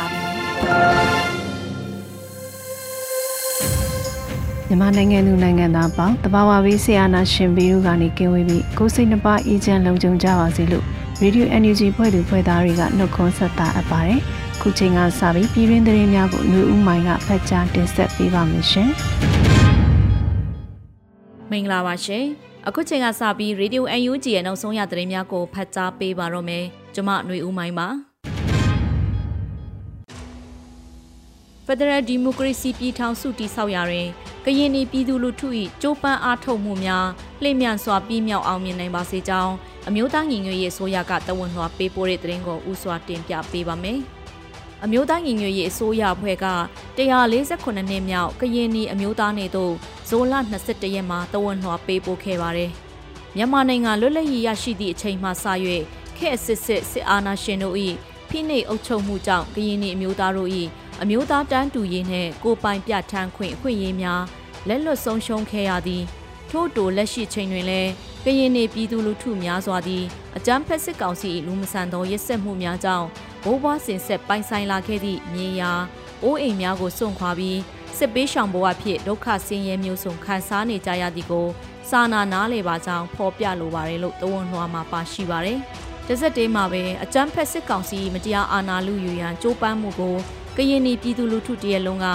[4.68, 10.84] မြန်မာနိုင်ငံသူနိုင်ငံသားပေါင်းတဘာဝဘေးဆရာနာရှင်ပြီးတို့ကနေကင်းဝေးပြီးကိုစိတ်နှပါအေးချမ်းလုံခြုံကြပါစေလို့
[11.22, 14.20] Radio NUG ဖွဲ့သူဖွဲ့သားတွေကနှုတ်ခွန်းဆက်တာအပ်ပါတယ်။
[14.60, 18.88] ခုချိန်ကစပြီးပြည်တွင်းသတင်းများကိုຫນွေဦးမိုင်ကဖတ်ကြားတင်ဆက်ပေးပါမယ်ရှင်။
[21.50, 22.24] မင်္ဂလာပါရှင်။
[22.68, 26.64] အခုချိန်ကစပြီး Radio NUG ရဲ့နောက်ဆုံးရသတင်းများကိုဖတ်ကြားပေးပါတော့မယ်။
[26.94, 27.88] ကျွန်မຫນွေဦးမိုင်ပါ။
[31.65, 34.09] ဖက်ဒရယ်ဒီမိုကရေစီပြည်ထောင်စုတည်ဆောက်ရာတွင်
[34.45, 35.47] ကရင်ပြည်သူလူထု၏
[35.81, 37.07] ကြိုးပမ်းအားထုတ်မှုများ
[37.41, 39.53] လှည့်မြန်စွာပြီးမြောက်အောင်မြင်နိုင်ပါစေကြောင်း
[39.87, 43.99] အမျိုးသားညီညွတ်ရေးအစိုးရကတဝန်လွှာပေးပို့တဲ့သတင်းကိုဥစွာတင်ပြပေးပါမယ်။
[44.83, 46.47] အမျိုးသားညီညွတ်ရေးအစိုးရအဖွဲ့က
[46.97, 49.73] 148နှစ်မြောက်ကရင်ပြည်အမျိုးသားနေသို့
[50.09, 52.71] ဇိုလ22ရက်မှာတဝန်လွှာပေးပို့ခဲ့ပါတယ်။
[53.35, 55.45] မြန်မာနိုင်ငံလွတ်လပ်ရေးရရှိသည့်အချိန်မှစ၍
[56.17, 57.75] ခေတ်အစစ်စစ်စစ်အာဏာရှင်တို့၏
[58.29, 60.49] ဖိနှိပ်အုပ်ချုပ်မှုကြောင့်ကရင်ပြည်အမျိုးသားတို့၏
[61.03, 64.23] အမျိုးသားတန်းတူရေးနှင့်ကိုပိုင်ပြဋ္ဌာန်းခွင့်အခွင့်အရေးများ
[64.67, 66.03] လက်လွတ်ဆုံးရှုံးခဲ့ရသည်
[66.49, 67.91] ထို့တူလက်ရှိချိန်တွင်လည်း
[68.25, 70.03] ကရင်နေပြည်သူလူထုများစွာသည်
[70.37, 73.07] အကြမ်းဖက်စစ်ကောင်စီလူမဆန်သောရက်စက်မှုများကြောင့်
[73.43, 75.71] ဘိုးဘွားစင်ဆက်ပိုင်ဆိုင်လာခဲ့သည့်မြေယာ
[76.23, 77.59] အိုးအိမ်များကိုစွန့်ခွာပြီး
[77.97, 81.47] စစ်ပေးရှောင်ဘဝဖြစ်ဒုက္ခဆင်းရဲမျိုးစုံခံစားနေကြရသည်ကို
[81.89, 85.59] စာနာနားလေပါကြောင်းဖော်ပြလိုပါတယ်လို့တဝန်လွှာမှာပါရှိပါတယ်။
[86.07, 90.17] တစ်ဆက်တည်းမှာပဲအကြမ်းဖက်စစ်ကောင်စီမတရားအာဏာလုယူရန်ကြိုးပမ်းမှုကို
[90.57, 92.07] ကရင်နီပြည်သူလူထုတရက်လုံးက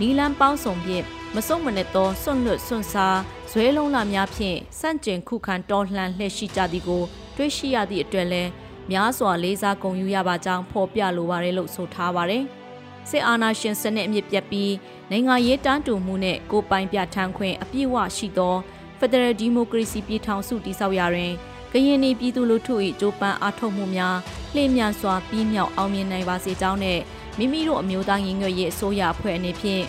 [0.00, 1.04] နီလန်းပေါင်းစုံဖြင့်
[1.34, 3.18] မစုံမနဲ့သောစွန့်လွတ်စွန့်စား
[3.50, 7.02] ဇွဲလုံးလာများဖြင့်စန့်ကျင်ခုခံတော်လှန်လှည့်ရှိကြသည်ကို
[7.36, 8.50] တွေ့ရှိရသည့်အတွက်လည်း
[8.90, 12.44] များစွာလေးစားဂုဏ်ယူရပါကြောင်းဖော်ပြလိုပါတယ်လို့ဆိုထားပါတယ်။
[13.10, 14.72] စစ်အာဏာရှင်စနစ်အမြင့်ပြတ်ပြီး
[15.10, 18.54] နိုင်ငံရေးတန်းတူမှုနဲ့ကိုပိုင်ပြဋ္ဌာန်းခွင့်အပြည့်အဝရှိသော
[18.98, 21.32] Federal Democracy ပြည်ထောင်စုတည်ဆောက်ရာတွင်
[21.72, 24.16] ကရင်ပြည်သူလူထု၏ကြိုးပမ်းအားထုတ်မှုများ
[24.54, 27.00] လှည့်မြန်စွာပြီးမြောက်အောင်မြင်နိုင်ပါစေကြောင်းနဲ့
[27.38, 29.84] မိမိတို့အမျိုးသားရင်းငွေရေးအစိုးရအဖွဲ့အနေဖြင့်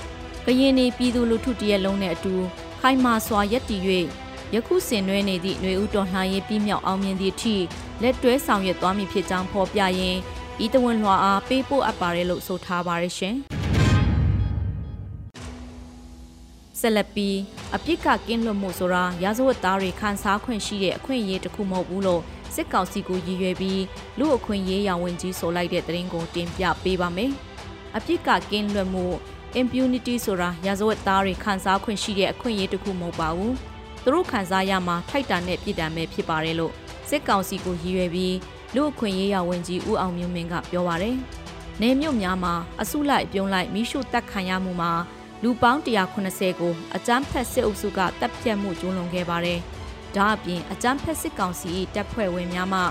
[0.46, 2.36] ကရင်နေပြည်သူလူထုတရက်လုံးနဲ့အတူ
[2.82, 3.82] ခိုင်မာစွာရည်တည်၍
[4.54, 7.56] ယခုဆင်နွှဲနေသည့်ຫນွေဦးတော်လှန်ရေးပြီးမြောက်အောင်မြင်သည့်အထိ
[8.02, 10.20] လက်တွဲဆောင်ရွက်သွားမည်ဖြစ်ကြောင်းဖော်ပြရင်း
[10.64, 13.36] ဤတဝန်လွှာအားပေးပို့အပ်ပါတယ်လို့ဆိုထားပါရရှင်
[16.80, 17.38] ဆက်လက်ပြီး
[17.76, 22.22] အပြစ်ကကင်းလွတ်မှုဆိုတာရာဇဝတ်သားတွေခံစားခွင့်ရှိတဲ့အခွင့်အရေးတစ်ခုမဟုတ်ဘူးလို့
[22.56, 23.82] စစ်ကောင်စီကိုရည်ရွယ်ပြီး
[24.20, 27.32] လူအခွင့်ရေးရောင်ဝင်ကြီးဆိုလိုက်တဲ့သတင်းကိုတင်ပြပေးပါမယ်။
[27.98, 29.06] အပြစ်ကကင်းလွတ်မှု
[29.60, 33.54] impunity ဆိုတာရာဇဝတ်သားတွေခံစားခွင့်ရှိတဲ့အခွင့်အရေးတစ်ခုမဟုတ်ပါဘူး။
[34.04, 36.74] သူတို့ခံစားရမှာထိုက်တန်တဲ့ပြည်တံပဲဖြစ်ပါတယ်လို့
[37.10, 38.36] စစ်ကောင်စီကိုရည်ရွယ်ပြီး
[38.76, 41.16] လူအခွင့်ရေးရောင်ဝင်ကြီးဦးအောင်မျိုးမင်းကပြောပါတယ်။
[41.82, 44.92] နေမြို့များမှာအစုလိုက်ပြုံးလိုက်မိရှုတက်ခံရမှုမှာ
[45.44, 49.60] လူပေါင်း180ကိုအကြမ်းဖက်စစ်အုပ်စုကတပ်ဖြတ်မှုကျူးလွန်ခဲ့ပါတယ်။
[50.18, 52.82] ဒါအပြင်အကြမ်းဖက်စစ်ကောင်စီတပ်ဖွဲ့ဝင်များမှ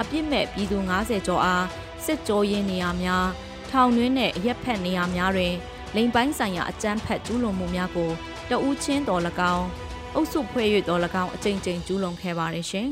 [0.00, 1.66] အပြစ်မဲ့ပြည်သူ90ကျော်အား
[2.04, 3.26] စစ်ကြောရေးနေရာများ
[3.70, 5.54] ထောင်တွင်းနဲ့အရက်ဖက်နေရာများတွင်
[5.96, 8.10] လိမ်ပိုင်းဆိုင်ရာအကြမ်းဖက်ကျူးလွန်မှုများကို
[8.50, 9.22] တဦးချင်းတော်၎
[9.54, 9.66] င်း
[10.14, 12.88] အုပ်စုဖွဲ့၍တော်၎င်းအကြိမ်ကြိမ်ကျူးလွန်ခဲ့ပါတယ်ရှင်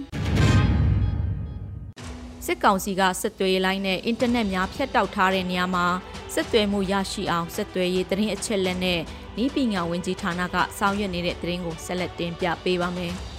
[2.46, 5.86] စစ်ကောင်စီကစစ်သွေးလိုင်းနဲ့အင်တာနက်များဖြတ်တောက်ထားတဲ့နေရာမှာ
[6.34, 9.00] စစ်သွေးမှုရရှိအောင်စစ်သွေးရေးတရင်အချက်လက်နဲ့
[9.42, 13.14] ဤပညာဝင်ကြီးဌာနကဆောင်ရွက်နေတဲ့တရင်ကိုဆက်လက်တင်ပြပေးပါမယ်။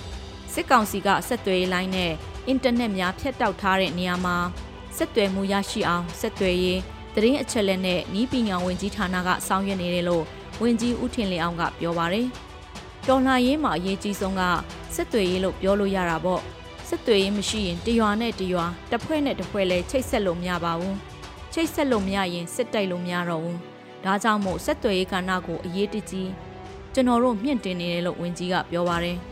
[0.53, 2.11] စစ်ကောင်စီကဆက်သွယ်လိုင်းနဲ့
[2.47, 4.37] အင်တာနက်များဖြတ်တောက်ထားတဲ့နေရာမှာ
[4.97, 6.79] ဆက်သွယ်မှုရရှိအောင်ဆက်သွယ်ရေး
[7.13, 10.23] သတင်းအချက်လက်နဲ့ဤပညာဝင်ကြီးဌာနကဆောင်ရွက်နေတယ်လို့
[10.61, 12.27] ဝင်ကြီးဦးထင်လင်းအောင်ကပြောပါတယ်။
[13.07, 14.41] တော်လှန်ရေးမှာအရေးကြီးဆုံးက
[14.95, 16.41] ဆက်သွယ်ရေးလို့ပြောလို့ရတာပေါ့။
[16.87, 20.95] ဆက်သွယ်ရေးမရှိရင်တရွာနဲ့တရွာတစ်ဖွဲ့နဲ့တစ်ဖွဲ့လဲချိတ်ဆက်လို့မရပါဘူး။
[21.53, 23.57] ချိတ်ဆက်လို့မရရင်စစ်တိုက်လို့မရတော့ဘူး။
[24.05, 26.29] ဒါကြောင့်မို့ဆက်သွယ်ရေးကဏ္ဍကိုအရေးတကြီး
[26.93, 29.19] ကျွန်တော်တို့မြင့်တင်နေတယ်လို့ဝင်ကြီးကပြောပါတယ်။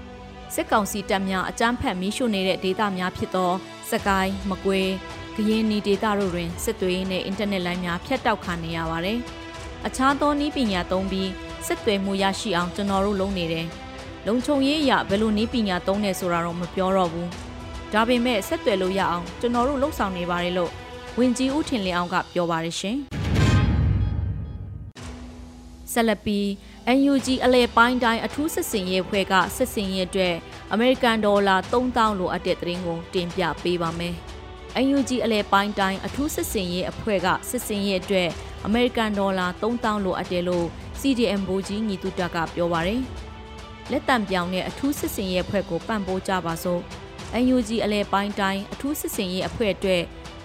[0.55, 3.51] စစ်ကောင်စီတပ်များအကြမ်းဖက်မီးရှို့နေတဲ့ဒေသများဖြစ်သော
[3.91, 4.91] စကိုင်းမကွေး
[5.35, 9.19] ကရင်နီဒေတာတို့တွင်စစ်သွေးနဲ့အင်တာနက်လိုင်းများဖြတ်တောက်ခံနေရပါတယ်။
[9.87, 11.29] အခြားသောနည်းပညာသုံးပြီး
[11.67, 13.65] စစ်သွေးမှုရရှိအောင်ကျွန်တော်တို့လုပ်နေတယ်။
[14.27, 17.27] လုံခြုံရေးအရဘယ်လိုနည်းပညာသုံးနေဆိုတာတော့မပြောတော့ဘူး။
[17.93, 20.71] ဒါပေမဲ့ဆက်သွယ်လို့ရအောင်ကျွန်တော်တို့လှုပ်ဆောင်နေပါတယ်လို့
[21.17, 22.97] ဝင်ကြီးဦးထင်လင်းအောင်ကပြောပါတယ်ရှင်။
[25.93, 26.45] ဆက်လက်ပြီး
[26.97, 30.35] NUG အလဲပိုင်းတိုင်းအထူးစစ်စင်ရေးဖွဲ့ကစစ်စင်ရေးအတွက်
[30.71, 34.15] အမေရိကန်ဒေါ်လာ3000လိုအပ်တဲ့သတင်းကိုတင်ပြပေးပါမယ်။
[34.85, 38.29] NUG အလဲပိုင်းတိုင်းအထူးစစ်စင်ရေးအဖွဲ့ကစစ်စင်ရေးအတွက်
[38.65, 40.67] အမေရိကန်ဒေါ်လာ3000လိုအပ်တယ်လို့
[40.99, 43.01] CDM ဘိုးကြီးညီတူတကပြောပါရယ်။
[43.91, 46.81] လက်တံပြောင်တဲ့အထူးစစ်စင်ရေးအဖွဲ့ကိုပံ့ပိုးကြပါစို့။
[47.43, 50.01] NUG အလဲပိုင်းတိုင်းအထူးစစ်စင်ရေးအဖွဲ့အတွက်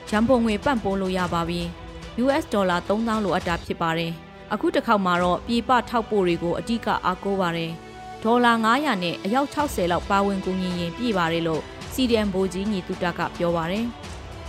[0.09, 1.63] ဂျမ်ပုံငွေပံ့ပိုးလို့ရပါပြီ။
[2.25, 4.15] US ဒေါ်လာ3000လိုအပ်တာဖြစ်ပါတယ်။
[4.53, 7.73] အခုတစ်ခေါက်မှာတော့ပြေပထောက်ပို့တွေကိုအဓိကအားကိုးပါတယ်
[8.23, 11.63] ဒေါ်လာ900နဲ့အယောက်60လောက်ပါဝင်ကူညီရင်ပြည့်ပါတယ်လို့
[11.95, 13.87] CDM ဘိုးကြီးညီတူတာကပြောပါတယ်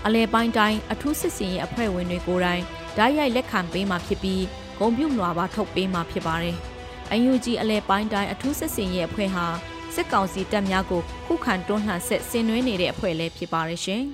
[0.05, 2.63] အလဲပိုင်းတိုင်းအထူးစစ်စင်ရေးအဖွဲ့ဝင်တွေကိုယ်တိုင်
[2.97, 4.43] ဓာတ်ရိုက်လက်ခံပေးမှာဖြစ်ပြီး
[4.79, 6.57] ဂုံပြုတ်နွားပါထုတ်ပေးမှာဖြစ်ပါတယ်
[7.09, 9.45] အန်ယူဂျီအလဲပိုင်းတိုင်းအထူးစစ်စင်ရေးအဖွဲ့ဟာ
[9.95, 14.03] စစ်ကောင်စီတပ်များကိုခုခံတွန်းလှန်ဆက်ဆင်နွှဲနေတဲ့အဖွဲ့လည်းဖြစ်ပါတယ်ရှင်။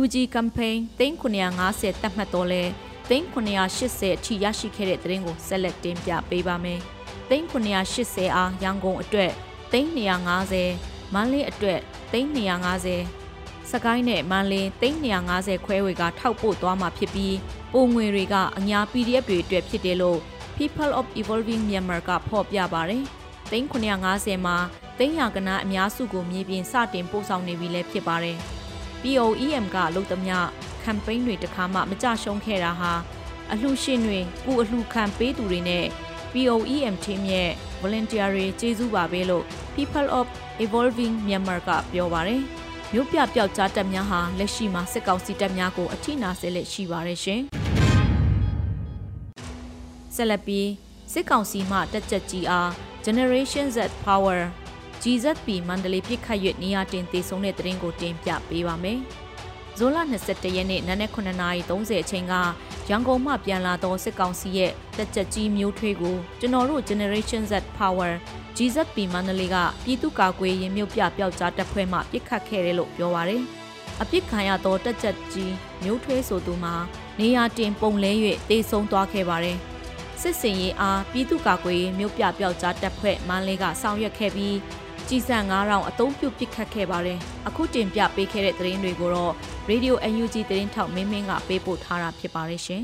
[0.00, 2.62] UG campaign 3950တက်မှတ်တော်လဲ
[3.10, 6.80] သိန်း980အထိရရှိခဲ့တဲ့သတင်းကိုဆက်လက်တင်ပြပေးပါမယ်။
[7.30, 9.32] သိန်း980အားရန်ကုန်အတွက်
[9.72, 9.90] သိန်း
[10.54, 11.80] 250မန္တလေးအတွက်
[12.12, 12.30] သိန်း
[12.96, 14.98] 250စကိုင်းနဲ့မန္တလေးသိန်း
[15.32, 17.36] 250ခွဲဝေကထောက်ပို့သွားမှာဖြစ်ပြီး
[17.72, 20.20] ပုံငွေတွေကအညာ PDF တွေအတွက်ဖြစ်တယ်လို့
[20.56, 23.04] People of Evolving Myanmar ကဖော်ပြပါတယ်။
[23.50, 24.56] သိန်း950မှာ
[24.98, 28.38] သိန်းရကနာအများစုကိုမြေပြင်စတင်ပို့ဆောင်နေပြီလည်းဖြစ်ပါတယ်။
[29.02, 30.38] POEM ကလုံသမျှ
[30.86, 32.92] ကမ်ပိန်းတွေတခါမှမကြရှုံးခဲ့တာဟာ
[33.52, 35.86] အလှရှင်တွေကုအလှခံပေးသူတွေနဲ့
[36.32, 37.50] POEM team ရဲ့
[37.82, 39.44] volunteer တွေကျေးဇူးပါပဲလို့
[39.74, 40.26] People of
[40.64, 42.42] Evolving Myanmar ကပြောပါတယ်။
[42.92, 47.40] မြို့ပြပျောက်ကြားတပ်များဟာလက်ရှိမှာစစ်ကောင်စီတပ်များကိုအထိနာဆဲလက်ရှိပါတယ်ရှင်။
[50.14, 50.68] ဆက်လက်ပြီး
[51.12, 52.68] စစ်ကောင်စီမှတက်ကြကြီးအား
[53.06, 54.38] Generation Z Power
[55.02, 59.00] GZP မန္တလေးပြစ်ခတ်ရွနေရာတင်တည်ဆုံတဲ့တရင်ကိုတင်ပြပေးပါမယ်။
[59.78, 62.34] ဇွန်လ22ရက်နေ့နနက်9:30အချိန်က
[62.88, 68.12] ရန်ကုန်မှပြန်လာသောစစ်ကောင်စီရဲ့တက်ကြကြီးမျိုးထွေးကိုကျွန်တော်တို့ Generation Z Power
[68.56, 73.42] GZP မန္တလေးကပြည်သူ့ကာကွယ်ရေးမြို့ပြပျောက်ကြားတပ်ဖွဲ့မှပစ်ခတ်ခဲ့တယ်လို့ပြောပါရယ်
[74.02, 75.52] အပြစ်ခံရသောတက်ကြကြီး
[75.82, 76.74] မျိုးထွေးဆိုသူမှာ
[77.20, 78.12] နေရာတင်ပုံလဲ၍
[78.50, 79.58] တေဆုံးသွားခဲ့ပါတယ်
[80.20, 84.56] စစ်စင်ရေးအားပြည်သူ့ကာကွယ်ရေးမြို့ပြပျောက်ကြားတပ်ဖွဲ့မန္တလေးကဆောင်ရွက်ခဲ့ပြီး
[85.08, 87.18] ကြီးစံ9000အသုံးပြုပစ်ခတ်ခဲ့ပါတယ်
[87.48, 89.32] အခုတင်ပြပေးခဲ့တဲ့သတင်းတွေကိုတော့
[89.70, 92.82] Radio UNG သတင်းထောက်မင်းမင်းကပေးပို့ထားတာဖြစ်ပါတယ်ရှင်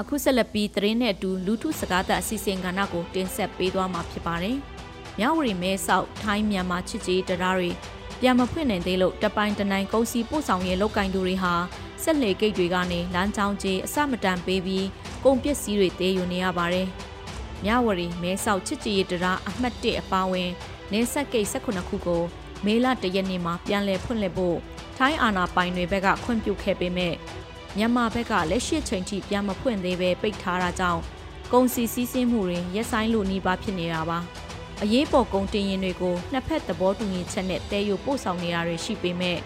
[0.00, 4.56] အခုဆက်လက်ပြီးသတင်းနဲ့အတူလူထုစကားသံအစီအစဉ်ကဏ္ဍကိုတင်ဆက်ပေးသွားမှာဖြစ်ပါတယ်
[5.18, 7.70] မြဝတီမဲဆောက်ထိုင်းမြန်မာချစ်ကြည်တရားတွေ
[8.20, 11.54] ပြန်မဖွင့်နိုင်သေးလို့တပိုင်းတနိုင်ကုန်စီပို့ဆောင်ရေးလောက်ကင်သူတွေဟာ
[12.02, 14.86] ဆက်လေဂိတ်တွေကနေလမ်းကြောင်းကြီးအစမတန်ပေးပြီး
[15.24, 16.88] ကုန်ပစ္စည်းတွေတေးယူနေရပါတယ်
[17.64, 20.50] မြဝတီမဲဆောက်ချစ်ကြည်တရားအမှတ်1အပါဝင်
[20.92, 22.22] နေဆက်ဂိတ်18ခုကို
[22.64, 24.56] မေလတရက်နေ့မှာပြန်လည်ဖွင့်လှစ်ဖို့
[24.96, 27.14] ထိုင်းအာဏာပိုင်တွေဘက်ကခွင့်ပြုခဲ့ပေမဲ့
[27.76, 31.00] မြန်မာဘက်ကလက်ရှိချိန်ထိပြန်မဖွင့်သေးပဲပိတ်ထားတာကြောင့်
[31.52, 34.18] ကုန်စည်စည်းစိမ်မှုတွေရက်ဆိုင်လိုနှီးပါဖြစ်နေတာပါ
[34.82, 39.38] အရေးပေါ်ကုန်တင်ရင်တွေကိုနှစ်ဖက်သဘောတူညီချက်နဲ့တဲယူပို့ဆောင်နေတာတွေရှိပေမဲ့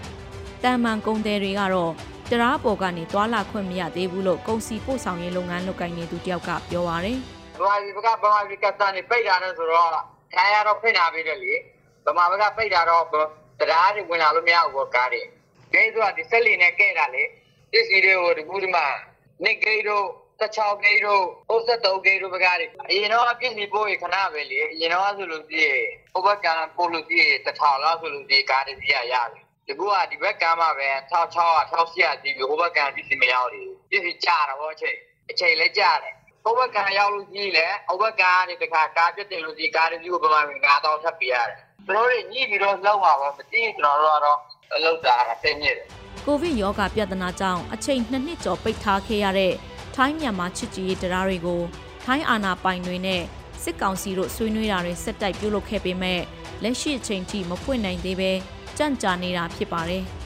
[0.62, 1.92] တန်မှန်ကုန်သည်တွေကတော့
[2.30, 7.20] တရားပေါ်ကနေတွာလာခွင့်မရသေးဘူးလို့ကုန်စည်ပို့ဆောင်ရေးလုပ်ငန်းလုပ်ကိုင်နေသူတယောက်ကပြောပါရယ်။
[7.60, 9.90] ဘာဒီဘကဘာဒီကတ်တန်နေပိတ်တာလဲဆိုတော့
[10.34, 11.54] ခံရတော့ဖိနာပေးတယ်လေ
[12.04, 13.04] ဗမာဘက်ကပိတ်တာတော့
[13.60, 15.22] တရားတွေဝင်လာလို့မရဘူးကားတွေ
[15.72, 17.22] ဂိတ်ဆိုတာဒီဆက်လီနဲ့ကဲတာလေ
[17.72, 18.86] ပစ္စည်းတွေကိုဒီကူဒီမှာ
[19.44, 20.06] နစ်ဂိတ်တို့
[20.40, 25.74] 16ဂိတ်တို့63ဂိတ်တို့ဘကားတွေအရင်တော့ပစ္စည်းပို့ရခဏပဲလေအရင်တော့ဆိုလို့ပြည့်
[26.12, 26.46] ဟိုဘက်က
[26.76, 34.96] ပို့လို့ပြည့်တစ်ထောင်လောက်ဆိုလို့ဒီကားတွေစီရရတယ်ဒီကူကဒီဘက်ကမှပဲ1600 1600စီးပြီးဟိုဘက်ကပစ္စည်းမရောက်ဘူးပစ္စည်းကြတာပေါ့အချိန်
[35.30, 44.38] အချိန်လည်းကြတယ် ဟိုဘက်ကရောက်လို့ကြီးလေဟိုဘက်ကနေတခါကားပြတ်တယ်လို့ဒီကားတွေကိုပမာ9000ထပ်ပြရတယ်ကျွန်တော်တို့ညှိပြီးတော့လောက်ပါပါမသိကျွန်တော်တို့ကတော့
[44.74, 45.86] အလုပ်တာသိနေတယ်
[46.26, 49.54] ကိုဗစ်ရောဂါပြဿနာကြောင့်အချိန်နှစ်နှစ်ကျော်ပိတ်ထားခဲ့ရတဲ့
[49.94, 51.62] ထိုင်းမြန်မာချစ်ကြည်ရေးတရားတွေကို
[52.04, 53.22] ထိုင်းအာဏာပိုင်တွေနဲ့
[53.62, 56.20] စစ်ကောင်စီတို့ဆွေးနွေးတာတွေဆက်တိုက်ပြုလုပ်ခဲ့ပေမဲ့
[56.62, 58.32] လက်ရှိအချိန်ထိမဖွင့်နိုင်သေးပဲ
[58.76, 60.04] ကြန့်ကြာနေတာဖြစ်ပါတယ်။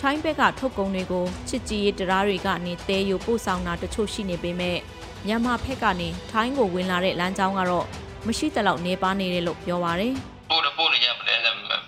[0.00, 4.78] ထိုင်းဘက်ကထုတ်ကုန်တွေကိုချစ်ကြည်ရေးတရားတွေကနေတဲယူပို့ဆောင်တာတချို့ရှိနေပေမဲ့
[5.26, 7.86] မြန်မာဘက်ကနေထိုင်းကိုဝင်လာတဲ့လမ်းကြောင်းကတော့
[8.26, 10.14] မရှိတလောက်နေပါနေတယ်လို့ပြောပါရယ်။
[10.50, 11.34] ပို့တော့ပို့နေကြပါလေ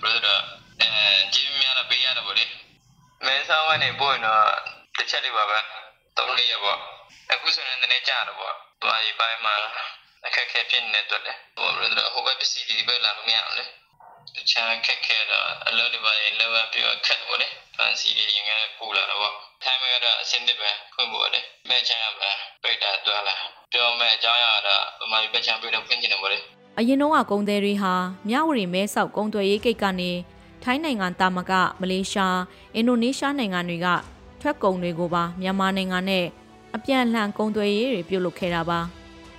[0.02, 0.38] brother
[0.80, 0.88] အဲ
[1.34, 2.44] ဂျင်းများတော့ပေးရတယ်ဗောလေ
[3.26, 4.44] မဲဆောင်းကနေပို့ရင်တော့
[4.96, 5.58] တစ်ချက်လေးပါပဲ
[6.16, 6.78] သုံးလေးရပေါ့
[7.30, 9.54] အခုဆိုရင်လည်းကြာတော့ပေါ့သွားရေးပိုင်းမှာ
[10.26, 13.64] အခက်အခဲဖြစ်နေတဲ့အတွက်လေဟို brother ဟိုဘက်ပစ္စည်းဒီဘက်လာလို့မရအောင်လေ
[14.36, 22.30] တခြားခက်ခဲတော့အလုပ်တွေပါလေလောက်ရပြီးတော့ခက်ပေါ့လေဖန်စီတွေရင်လည်းပူလာတော့ပေါ့ထိုင်းမှာတော့အဆင်သင့်ပဲဖွင့်ဖို့လေမဲ့ချမ်းရပါ
[22.62, 23.34] ပိတ်တာတွားလာ
[23.72, 26.38] ပြောမဲ့အကြောင်းရတော့ဗမာပြည်ပချမ်းပြေတော့ဖွင့်ကျင်တယ်ပေါ့လေ
[26.78, 27.94] အရင်တော့ကုံသည်တွေဟာ
[28.28, 30.10] မြဝတီမဲဆောက်ကုံသွယ်ရေးကိတ်ကနေ
[30.62, 32.38] ထိုင်းနိုင်ငံတာမကမလေးရှား
[32.74, 33.86] အင်ဒိုနီးရှားနိုင်ငံတွေက
[34.40, 36.24] ထွက်ကုန်တွေကိုပါမြန်မာနိုင်ငံနဲ့
[36.74, 38.80] အပြန်အလှန်ကုန်သွယ်ရေးတွေပြုလုပ်ခဲ့တာပါ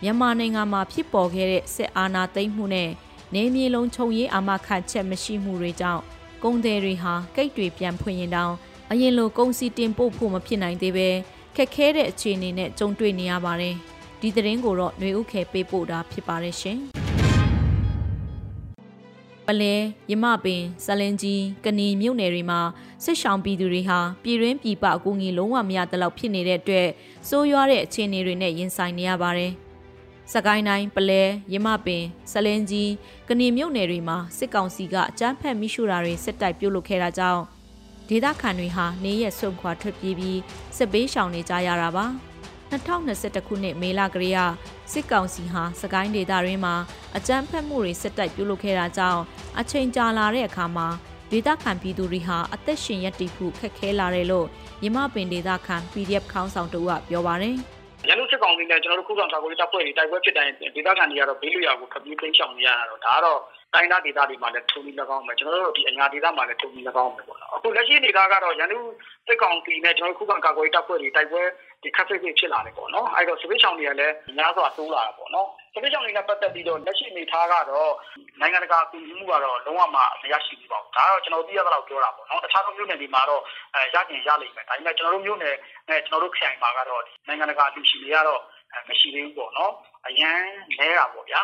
[0.04, 2.90] မြန်မာနိုင်ငံမှာဖြစ်ပေါ်ခဲ့တဲ့စစ်အာဏာသိမ်းမှုနဲ့
[3.36, 6.02] နေမြေလုံးခြုံရေးအာမခံချက်မရှိမှုတွေကြောင့်
[6.44, 8.54] ကုန်သည်တွေဟာကိတ်တွေပြန်ဖွင့်ရင်တောင်
[8.92, 11.10] အရင်လိုကုန်စီတင်ပို့ဖို့မဖြစ်နိုင်သေးပဲ
[11.56, 13.76] ခက်ခဲတဲ့အခြေအနေနဲ့ကြုံတွေ့နေရပါတယ်
[14.22, 16.80] ဒီသတင်းကိုတော့ຫນွေဥခဲပေးပို့တာဖြစ်ပါတယ်ရှင်
[19.48, 19.74] ပလဲ
[20.12, 22.60] ရမပင်ဇလင်ကြီးကဏီမြို့နယ်တွေမှာ
[23.04, 26.88] စစ်ဆောင်ပြည်သူတွေဟာပြည်ရင်းပြည်ပအကူအညီလုံးဝမရတဲ့လောက်ဖြစ်နေတဲ့အတွက်
[27.30, 29.54] စိုးရွားတဲ့အခြေအနေတွေနဲ့ရင်ဆိုင်နေရပါတယ်။
[30.32, 32.92] စကိုင်းတိုင်းပလဲရမပင်ဇလင်ကြီး
[33.28, 37.42] ကဏီမြို့နယ်တွေမှာစစ်ကောင်စီကအကြမ်းဖက်မိရှုတာတွေစစ်တိုက်ပြုတ်လုပ်ခဲ့တာကြောင့်
[38.10, 40.40] ဒေသခံတွေဟာနေရက်ဆုံခွာထွက်ပြေးပြီး
[40.78, 42.08] စစ်ပေးရှောင်နေကြရတာပါ။
[42.74, 44.40] 2021ခုနှစ်မေလကလေးက
[44.92, 46.76] စစ်ကောင်စီဟာစကိုင်းဒေသရင်းမှာ
[47.18, 49.22] အကြမ်းဖက်မှုတွေစစ်တိုက်ပြုလုပ်ခဲ့တာကြောင့်
[49.60, 50.88] အချိန်ကြာလာတဲ့အခါမှာ
[51.32, 54.48] ဒေသခံပြည်သူတွေဟာအသက်ရှင်ရပ်တည်ဖို့ခက်ခဲလာတယ်လို့
[54.82, 57.83] မြမပင်ဒေသခံ PDF ခေါင်းဆောင်တို့ကပြောပါတယ်ရန်
[58.44, 63.40] ကုန်စစ်ကောင်စီနဲ့ကျွန်တော်တို့ခုခံကာကွယ်ရေးတပ်ဖွဲ့တွေတိုက်ပွဲဖြစ်တိုင်းဒေသခံတွေကတော့ဘေးလွရာကိုခပြေးသိမ်းရှောင်နေရတာတော့ဒါကတော့
[63.74, 68.88] တိုင်းဒေသဒေသတွေမှာလည်းထုံပြီး၎င်းမယ်ကျွန်တော်တို့ဒီအညာဒေသမှာလည်းထုံပြီး၎င်းမယ်ပေါ့နော်အခုလက်ရှိအနေအထားကတော့ရန်ကုန်
[69.28, 71.42] စစ်ကောင်စီနဲ့ကျွန်တော်တို့ခုခံကာကွယ်ရေးတပ်ဖွဲ့တွေတိုက်ပွဲ
[71.84, 77.94] ဒီခက်ဖိတ်ဖိတ်ဖြစ်လာတယ်ပေါ့နော်အဲ့တော့စပစ်ချောင်းတွေကလည်းများစွာတိုးလာတာပေါ့နော်စပစ်ချောင်းတွေနဲ့ပတ်သက်ပြီးတော့လက်ရှိအနေထားကတော့
[78.40, 83.42] နိုင်ငံတကာအကူအညီမှုကတော့လုံးဝမမရရှိဘူးပေါ့ဒါကတော့ကျွန်တော်သိရသလောက်ပြောတာပေါ့နော်တခြားသောမြို့နယ်တွေမှာတော့
[83.74, 85.56] အဲရကျင်ရလိမ့်မယ်ဒါပေမဲ့ကျွန်တော်တို့မြို့နယ်
[85.90, 88.42] နဲ့ကျွန်တော်တို့ခရိုင်မှာကတော့နိုင်ငံတကာလူရှိတွေကတော့
[88.90, 89.72] မရှိသေးဘူးပေါ့နော်
[90.08, 90.38] အရန်
[90.78, 91.42] လဲတာပေါ့ဗျာ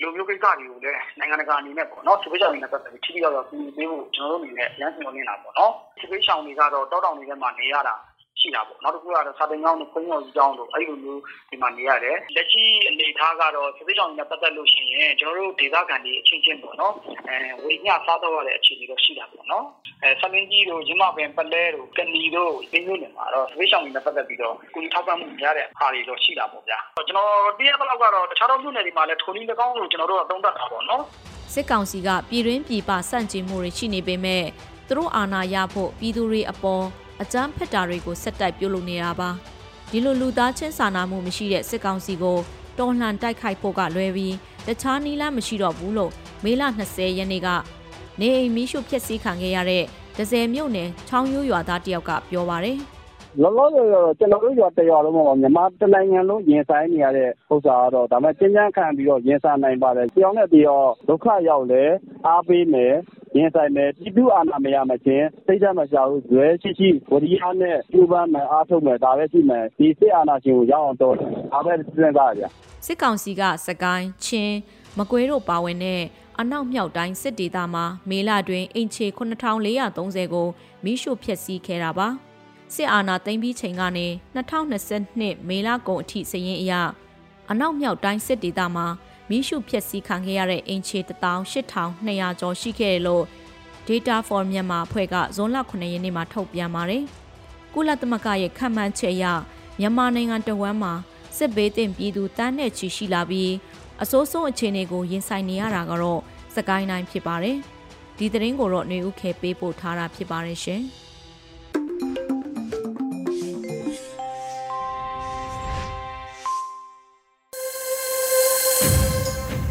[0.00, 7.94] လူမျိုးကိစ္စတွေကိုလည်းနိုင်ငံတကာအနေနဲ့ပေါ့နော်စစ်ပေးဆောင်တွေနဲ့ပတ်သက်ပြီးထိထိရောက်ရောက်ပြင်ပေးဖို့ကျွန်တော်တို့အနေနဲ့ရန်ဆောင်နေတာပေါ့နော်စစ်ပေးဆောင်တွေကတော့တောတောင်တွေထဲမှာနေရတာ
[8.40, 11.20] ရှိတာပေါ့နောက်တစ်ခုကတော့စာတင်ကြောင်းတို့ခွင့်ရော်ကြောင်းတို့အဲ့လိုမျိုး
[11.50, 16.94] ဒီမှာနေရတယ်လက်ရှိအနေအထားကတော့စစ်ပေးဆောင်နဲ့ပတ်သက်လို့ရှိရင်ကျွန်တော်တို့ဒေသခံတွေအချင်းချင်းပေါ့နော်
[17.28, 19.64] အဲဝေညစားတော့ရတဲ့အခြေအနေတော့ရှိတာပေါ့နော်
[20.02, 31.02] အဲဆမင်းကြီးတို့ရမပင်ပလဲတို့ကဏီတို့ပြင်းညွန့်နေမှာတော့စစ်ပေးဆောင်နဲ့ပတ်သက်ပြီးတော့ကုလထောက်ပံ့မှုများတဲ့အားတွေတော့ရှိတာပေါ့ဗျာကျွန်တော်သိရတဲ့လောက်ကတော့တခြားသောမြို့နယ်တွေမှာလည်းထုံနည်း၎င်းလို့ကျွန်တော်တို့ကသုံးသပ်တာပေါ့နော်
[31.52, 34.44] စစ်ကောင်စီကပြည်တွင်းပြည်ပစန့်ကျင်မှုတွေရှိနေပေမဲ့
[34.88, 36.84] သူတို့အာဏာရဖို့ပြည်သူတွေအပေါ်
[37.22, 39.30] အကြမ်းဖက်တာတွေကိုဆက်တိုက်ပြုလုပ်နေတာပါ
[39.90, 42.38] ဒီလိုလူသားချင်းစာနာမှုမရှိတဲ့စစ်ကောင်စီကို
[42.78, 44.34] တော်လှန်တိုက်ခိုက်ဖို့ကလွဲပြီး
[44.66, 46.12] တခြားနည်းလမ်းမရှိတော့ဘူးလို့
[46.44, 47.48] မေလ20ရက်နေ့က
[48.20, 49.84] နေအိမ်မီးရှို့ဖျက်ဆီးခံခဲ့ရတဲ့
[50.18, 52.78] ဒဇယ်မြို့နယ်ချောင်းရိုးရွာသားတယောက်ကပြောပါတယ်
[53.40, 61.84] လောလောဆယ်တော့ ကျွန်တော်တို့ရွာတရွာလုံးမှာ မြန်မာတနိုင်ငံလုံး ရင်ဆိုင်နေရတဲ့ဥစ္စာကတော့ ဒါမဲ့ကျဉ်းကျန်းခံပြီးတော့ ရင်ဆိုင်နိုင်ပါတယ်။ကြောင်နဲ့ပြီးတော့ဒုက္ခရောက်လဲ
[62.26, 62.94] အားပေးမယ်
[63.36, 71.14] ရင်ဆိုင်မယ် ပြည်သူအာဏာမရမချင်း စိတ်ဓာတ်မချဘူး ဇွဲရှိရှိဝရိယနဲ့ကျူပန်းမယ် အားထုတ်မယ် ဒါပဲရှိမယ် ဒီစစ်အာဏာရှင်ကိုရောက်အောင်တော့
[71.52, 72.42] ဒါပဲ စဉ်းစားကြ
[72.86, 74.56] စစ်ကောင်စီကစကိုင်း ချင်း
[74.98, 76.02] မကွေးတို့ပါဝင်တဲ့
[76.40, 80.48] အနောက်မြောက်တိုင်းစစ်ဒေသမှာ မေလတွင်အင်ချေ9430ကို
[80.84, 82.08] မိရှုဖျက်ဆီးခဲ့တာပါ
[82.74, 86.72] စစ်အာဏာသိမ်းပြီးချိန်ကနေ2022မေလကုန်အထိစည်ရင်အရ
[87.50, 88.86] အနောက်မြောက်တိုင်းစစ်ဒေသမှာ
[89.28, 93.24] မိရှုဖျက်ဆီးခံခဲ့ရတဲ့အင်ချေ18200ကျော်ရှိခဲ့တယ်လို့
[93.86, 97.04] Data for Myanmar အဖွဲ့ကဇွန်လ9ရက်နေ့မှာထုတ်ပြန်ပါတယ်။
[97.74, 99.24] ကုလသမဂ္ဂရဲ့ခန့်မှန်းချက်အရ
[99.78, 100.92] မြန်မာနိုင်ငံတဝမ်းမှာ
[101.36, 103.52] စစ်ဘေးသင့်ပြည်သူတန်းနဲ့ချီရှိလာပြီး
[104.02, 106.20] အစိုးဆုံးအခြေအနေကိုရင်ဆိုင်နေရတာကတော့
[106.54, 107.56] စကိုင်းတိုင်းဖြစ်ပါတယ်။
[108.18, 110.82] ဒီသတင်းကိုတော့ຫນွေဥခဲပေးပို့ထားတာဖြစ်ပါတယ်ရှင်။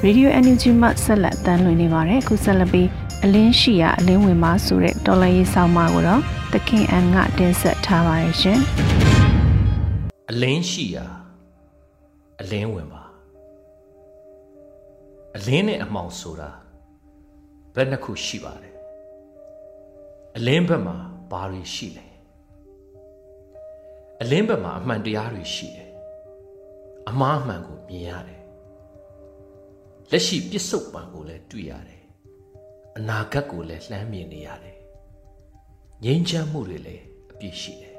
[0.07, 2.87] Radio NUG မှဆက်လက်တမ်းလွှင့်နေပါတယ်အခုဆက်လက်ပြီး
[3.25, 6.21] အလင်းရှိရအလင်းဝင်ပါဆိုတဲ့တော်လရေးဆောင်မကိုတော့
[6.53, 8.59] သခင်အန်ကတင်ဆက်ထားပါတယ်ရှင်
[10.31, 10.97] အလင်းရှိရ
[12.41, 13.03] အလင်းဝင်ပါ
[15.37, 16.49] အလင်းနဲ့အမှောင်ဆိုတာ
[17.75, 18.75] ဘယ်နှခုရှိပါတယ်
[20.37, 20.97] အလင်းဘက်မှာ
[21.31, 22.05] ဘာတွေရှိလဲ
[24.21, 25.89] အလင်းဘက်မှာအမှန်တရားတွေရှိတယ်
[27.09, 28.40] အမှားအမှန်ကိုမြင်ရတယ်
[30.13, 32.03] လက်ရှိပြစ္ဆုတ်ပံကိုလည်းတွေ့ရတယ်
[32.97, 34.77] အနာဂတ်ကိုလည်းလှမ်းမြင်နေရတယ်
[36.03, 37.97] ငြိမ်းချမ်းမှုတွေလည်းအပြည့်ရှိတယ်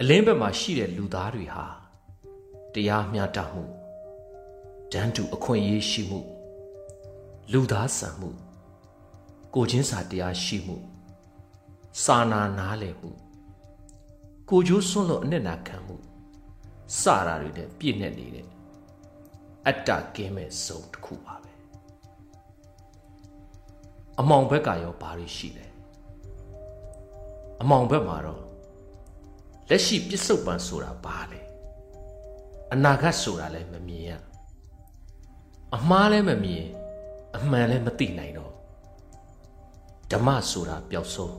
[0.00, 1.66] အလင်းဘက်မှာရှိတဲ့လူသားတွေဟာ
[2.74, 3.64] တရားမျှတမှု
[4.92, 6.20] တန်းတူအခွင့်အရေးရှိမှု
[7.52, 8.30] လူသားဆန်မှု
[9.54, 10.76] ကိုချင်းစာတရားရှိမှု
[12.02, 13.10] စာနာနားလည်မှု
[14.48, 15.96] ကိုကျိုးစွန့်လို့အနစ်နာခံမှု
[17.00, 18.46] စတာတွေနဲ့ပြည့်နေနေတဲ့
[19.66, 21.52] အတ္တကင်းမဲ့ဆုံးတစ်ခုပါပဲ
[24.20, 25.66] အမောင်ဘက်ကရောဘာတွေရှိလဲ
[27.60, 28.44] အမောင်ဘက်မှာတော့
[29.68, 31.40] လက်ရှိပြစ္ဆုတ်ပံဆိုတာဘာလဲ
[32.72, 34.10] အနာဂတ်ဆိုတာလည်းမမြင်ရ
[35.76, 36.66] အမှားလည်းမမြင်
[37.36, 38.52] အမှန်လည်းမသိနိုင်တော့
[40.12, 41.36] ဓမ္မဆိုတာပျောက်ဆုံး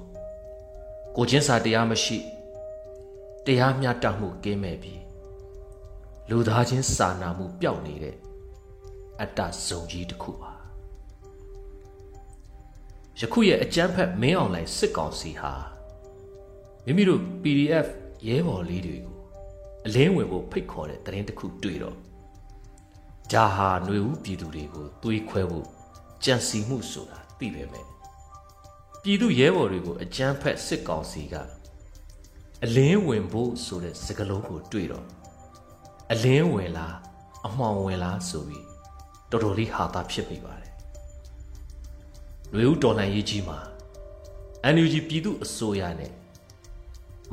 [1.15, 2.17] ကိုချင်းစာတရားမရှိ
[3.45, 5.00] တရားမျှတမှုကင်းမဲ့ပြီး
[6.29, 8.15] လူသားချင်းစာနာမှုပျောက်နေတဲ့
[9.21, 10.51] အတ္တဇုံကြီးတစ်ခုပါ
[13.19, 15.53] ယခုရဲ့အကြမ်းဖက်မင်းအောင်လှိုင်စစ်ကောင်စီဟာ
[16.85, 17.87] မိမိတို့ PDF
[18.27, 19.17] ရဲဘော်လေးတွေကို
[19.85, 21.95] အလင်းဝင်ဖို့ဖိတ်ခေါ်တဲ့သတင်းတစ်ခုတွေ့တော့
[23.31, 25.67] ဒါဟာຫນွေဦးပြည်သူတွေကိုသွေးခွဲဖို့
[26.23, 27.85] ကြံစီမှုဆိုတာသိပဲမဲ့
[29.01, 31.35] ပြည်သူရဲဘော်တွေကိုအကြမ်းဖက်စစ်ကောင်စီက
[32.63, 35.05] အလင်းဝင်ဖို့ဆိုတဲ့စကားလုံးကိုတွေ့တော့
[36.13, 36.95] အလင်းဝင်လား
[37.47, 38.65] အမှောင်ဝင်လားဆိုပြီး
[39.31, 40.71] တော်တော်လေးဟာတာဖြစ်မိပါတယ်။
[42.57, 43.59] လူဦးတော်လှန်ရေးကြီးမှာ
[44.73, 46.13] NUG ပြည်သူအစိုးရနဲ့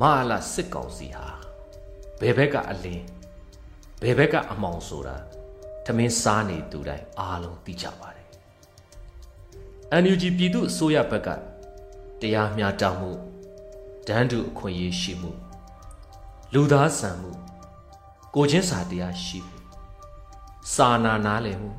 [0.01, 1.27] မဟာလာစစ်ကောင်စီဟာ
[2.19, 3.05] ဘယ်ဘက်ကအလင်း
[4.01, 5.15] ဘယ်ဘက်ကအမှောင်ဆိုတာ
[5.85, 8.27] ထမင်းစားနေသူတိုင်းအားလုံးသိကြပါတယ်။
[10.03, 11.29] NUG ပြည်သူအစိုးရဘက်က
[12.21, 13.11] တရားမျှတမှု
[14.07, 15.31] ဒန်းတူအခွင့်အရေးရှိမှု
[16.53, 17.31] လူသားဆန်မှု
[18.35, 19.57] ကိုချင်းစာတရားရှိမှု
[20.73, 21.71] စာနာနားလည်မှု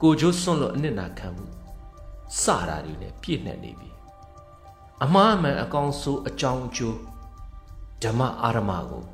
[0.00, 1.46] ကိုကျိုးစွန့်လို့အနစ်နာခံမှု
[2.42, 3.90] စတာတွေနဲ့ပြည့်နှက်နေပြီ
[5.04, 6.98] အမှားအမှန်အကောင်ဆိုးအကြောင်းအကျိုး
[8.02, 9.04] ဓမ္မအာရမကို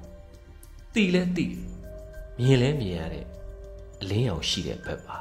[0.92, 1.46] သိလဲသိ
[2.38, 3.26] မြင်လဲမြင်ရတဲ့
[4.00, 5.18] အလင်းရောင်ရှိတဲ့ဘက်ပါ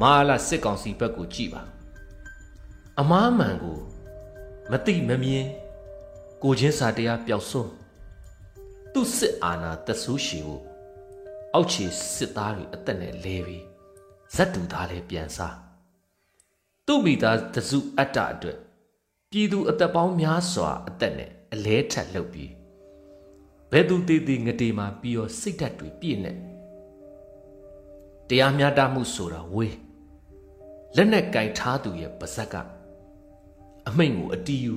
[0.00, 1.62] မဟာလာစစ်ကောင်စီဘက်ကိုကြည့်ပါ
[3.00, 3.78] အမားမှန်ကို
[4.70, 5.46] မသိမမြင်
[6.42, 7.70] ကိုချင်းစာတရားပျောက်ဆုံး
[8.92, 10.62] သူ့စစ်အာဏာတဆူးရှည်ဖို့
[11.54, 11.84] အောက်ခြေ
[12.14, 13.64] စစ်သားတွေအသက်နဲ့လဲပြီး
[14.34, 15.56] ဇက်တူသားလည်းပြန်စား
[16.86, 18.58] သူ့မိသားတစုအတ္တအတွက်
[19.30, 22.52] ပြည်သူအသက်ပေါင်းများစွာအသက်နဲ့အလဲထက်လှုပ်ပြီး
[23.70, 26.32] ဘယ်သူတည်တည်ငတေမှာပြီးတော့စိတ်ဓာတ်တွေပြည့်နေ
[28.28, 29.76] တရားမျှတမှုဆိုတာဝေး
[30.96, 32.54] လက်နဲ့ကင်ထားသူရဲ့ပါဇက်က
[33.88, 34.74] အမိန့်ကိုအတီးယူ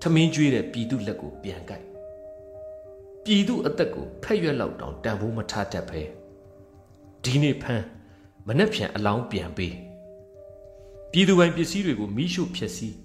[0.00, 1.95] ထမင်းကျွေးတဲ့ပြည်သူလက်ကိုပြန်ကြိုက်
[3.26, 6.00] ပြည်သူအသက်ကိုဖက်ရွက်လောက်တောင်တန်ဖိုးမထားတတ်ပဲ
[7.24, 7.84] ဒီနေ့ဖမ်း
[8.46, 9.74] မနှက်ဖြန်အလောင်းပြန်ပေး
[11.12, 12.96] ပြည်သူပိုင်ပစ္စည်းတွေကိုမိရှုဖျက်ဆီး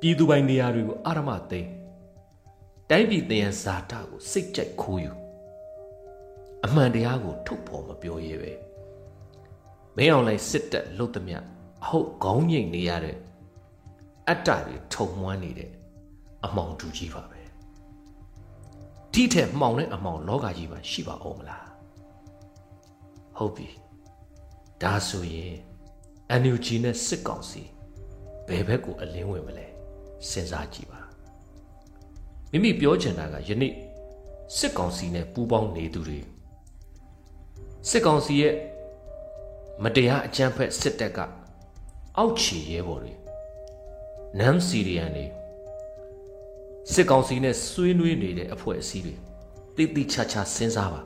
[0.00, 1.70] ပြည်သူပိုင်နေရာတွေကိုအာရမသိမ်း
[2.90, 5.12] တိုင်းပြည်တယံဇာတာကိုစိတ်ကြိုက်ခိုးယူ
[6.64, 8.52] အမှန်တရားကိုထုတ်ဖော်မပြောရဲပဲ
[9.96, 11.38] မင်းအောင်လိုက်စစ်တပ်လှုပ်သမျှ
[11.84, 13.16] အဟုတ်ခေါင်းငိတ်နေရတဲ့
[14.28, 15.70] အတ္တတွေထုံမွမ်းနေတဲ့
[16.44, 17.37] အမောင်တူကြီးပါပဲ
[19.20, 21.66] ဒီထက်မှောင်တဲ့အမောင်လောကကြီးမှာရှိပါဦးမလား
[23.36, 23.68] ဟုတ်ပြီ
[24.82, 25.54] ဒါဆိုရင်
[26.42, 27.62] NUG နဲ့စစ်ကောင်စီ
[28.48, 29.66] ဘယ်ဘက်ကိုအလင်းဝင်မလဲ
[30.28, 31.00] စဉ်းစားကြည့်ပါ
[32.50, 33.74] မိမိပြောချင်တာကယနေ့
[34.56, 36.20] စစ်ကောင်စီနဲ့ပူးပေါင်းနေသူတွေ
[37.88, 38.54] စစ်ကောင်စီရဲ့
[39.82, 41.18] မတရားအကြမ်းဖက်စစ်တပ်က
[42.16, 43.14] အောက်ခြေရဲဘော်တွေ
[44.38, 45.37] နမ်စီရီယန်တွေ
[46.92, 49.14] စစ်ကောင်စီနဲ့ဆွေးနွေးနေတဲ့အဖွဲ့အစည်းတွေ
[49.76, 51.00] တိတိချာချာစဉ်းစားပါ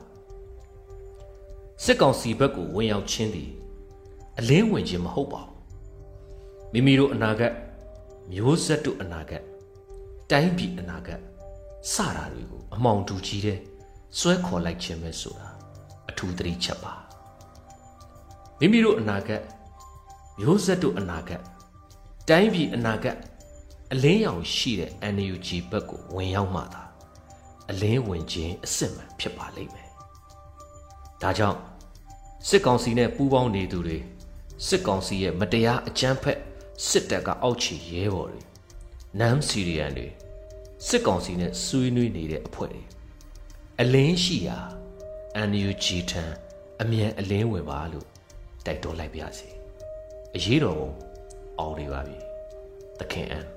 [1.85, 3.51] စစ်ကောင်စီဘက်ကိုဝင်ရောက်ချင်းသည်
[4.39, 5.53] အလင်းဝင်ခြင်းမဟုတ်ပါဘူး
[6.73, 7.53] မိမိတို့အနာဂတ်
[8.33, 9.43] မျိုးဆက်တို့အနာဂတ်
[10.31, 11.21] တိုင်းပြည်အနာဂတ်
[11.93, 13.59] စတာတွေကိုအမောင်တူကြီးတဲ့
[14.19, 15.49] စွဲခေါ်လိုက်ခြင်းပဲဆိုတာ
[16.11, 16.95] အထူးသတိချက်ပါ
[18.59, 19.43] မိမိတို့အနာဂတ်
[20.41, 21.41] မျိုးဆက်တို့အနာဂတ်
[22.29, 23.17] တိုင်းပြည်အနာဂတ်
[23.95, 26.83] အလင်းရောင်ရှိတဲ့ NUG ဘက်ကိုဝင်ရောက်မှသာ
[27.71, 29.89] အလင်းဝင်ခြင်းအစစ်မှန်ဖြစ်ပါလိမ့်မယ်။
[31.23, 31.59] ဒါကြောင့်
[32.49, 33.99] စစ်ကောင်စီနဲ့ပူးပေါင်းနေသူတွေ
[34.67, 36.39] စစ်ကောင်စီရဲ့မတရားအကြမ်းဖက်
[36.89, 38.43] စစ်တပ်ကအောက်ခြေရဲဘော်တွေ
[39.21, 40.09] နမ်စီရီယန်တွေ
[40.89, 42.83] စစ်ကောင်စီနဲ့ဆွေးနွေးနေတဲ့အဖွဲ့တွေ
[43.81, 44.59] အလင်းရှိရာ
[45.51, 46.25] NUG ထံ
[46.83, 48.07] အမြန်အလင်းဝင်ပါလို့
[48.67, 49.49] တိုက်တွန်းလိုက်ပါစေ။
[50.37, 50.91] အရေးတော်ပုံ
[51.59, 52.19] အောင်နေပါပြီ။
[53.01, 53.52] သခင်အန်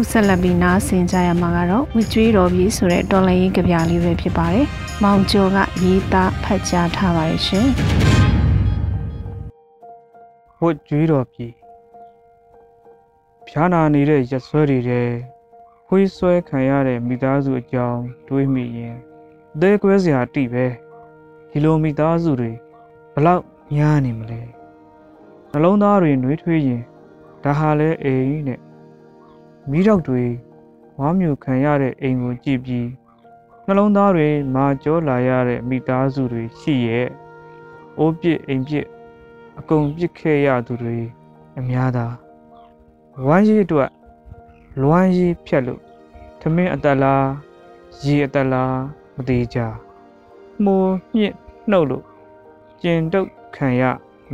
[0.00, 4.66] ခုဆက်လက်ပြီးနားဆင်ကြရမှာကတော့ဝကျွေးတော်ပြီဆိုတဲ့တော်လရင်ကြပြလေးပဲဖြစ်ပါတယ်။
[5.02, 7.66] မောင်ကျော်ကရေးသားဖတ်ကြားထားပါတယ်ရှင်။
[10.60, 11.46] ဝကျွေးတော်ပြီ
[13.48, 15.08] ဖြားနာနေတဲ့ရက်ဆွဲတွေတဲ့
[15.86, 18.96] ခွေးဆွဲခံရတဲ့မိသားစုအကြောင်းတွေးမိရင်
[19.54, 20.66] အသေးကွဲစရာတိပဲ
[21.50, 22.52] ဒီလိုမိသားစုတွေ
[23.14, 23.42] ဘလောက်
[23.74, 24.40] များနေမလဲ
[25.50, 26.82] နှလုံးသားတွေနှွေးထွေးရင်
[27.44, 28.60] ဒါဟာလဲအိမ်နဲ့
[29.70, 30.24] မိတော့တွေ
[30.98, 32.88] ဝါမျိုးခံရတဲ့အိမ်ကိုကြည့်ပြီး
[33.66, 37.08] နှလုံးသားတွေမာကြောလာရတဲ့မိသားစုတွေရှိရဲ့
[37.98, 38.86] အိုးပြစ်အိမ်ပြစ်
[39.58, 40.98] အကုန်ပြစ်ခဲ့ရသူတွေ
[41.58, 42.06] အများသာ
[43.26, 43.90] ဝမ်းရည်အတွက်
[44.80, 45.82] လွမ်းရည်ဖြတ်လို့
[46.40, 47.26] ထမင်းအသက်လား
[48.04, 48.76] ရေအသက်လား
[49.16, 49.58] မသေးကြ
[50.64, 50.76] မှု
[51.16, 51.34] ညှစ်
[51.70, 52.04] နှုတ်လို့
[52.82, 53.82] ကျင်တုတ်ခံရ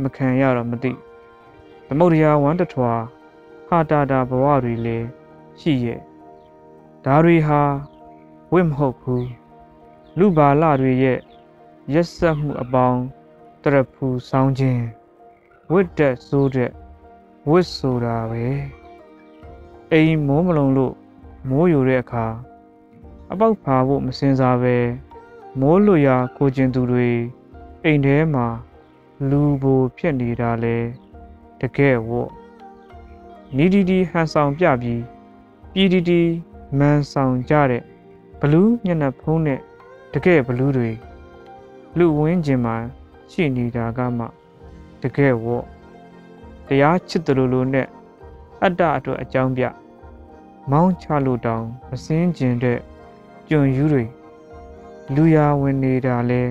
[0.01, 0.91] မခံရတော့မသိ
[1.87, 2.93] သမုဒ္ဒရာဝမ်းတထွာ
[3.67, 5.07] ဟာတာတာဘဝတွေလည်း
[5.59, 5.99] ရှိရဲ့
[7.05, 7.61] ဒါတွေဟာ
[8.53, 9.27] ဝိမဟုတ်ဘူး
[10.17, 11.19] လူပါလတွေရဲ့
[11.93, 13.01] ရက်ဆက်မှုအပေါင်း
[13.63, 14.83] တရဖူဆောင်းခြင်း
[15.71, 16.71] ဝိတ္တဆိုးတဲ့
[17.49, 18.45] ဝစ်ဆိုတာပဲ
[19.91, 20.93] အိမ်မိုးမလုံးလို့
[21.49, 22.25] မိုးယူတဲ့အခါ
[23.31, 24.77] အပေါက်ဖာဖို့မစင်စားပဲ
[25.59, 27.09] မိုးလွရာကိုကျင်သူတွေ
[27.83, 28.47] အိမ်ထဲမှာ
[29.29, 30.77] လူဘိုဖြစ်နေတာလဲ
[31.59, 32.31] တကယ်ဝတ်
[33.55, 35.01] နီဒီဒီဟန်ဆောင်ပြပြီး
[35.77, 36.21] ပြည်ဒီဒီ
[36.79, 37.81] မန်ဆောင်ကြတဲ့
[38.39, 39.59] ဘလူးညနေဖုံးနဲ့
[40.13, 40.91] တကယ်ဘလူးတွေ
[41.97, 42.75] လူဝင်းကျင်မှာ
[43.31, 44.25] ရှိနေတာကမှ
[45.01, 45.65] တကယ်ဝတ်
[46.67, 47.87] တရားချစ်တယ်လို့လို့နဲ့
[48.63, 49.63] အတ္တအတွက်အကြောင်းပြ
[50.71, 52.79] မောင်းချလို့တောင်မစင်းကျင်တဲ့
[53.49, 54.03] ကြွန်ယူတွေ
[55.15, 56.41] လူရဝင်နေတာလဲ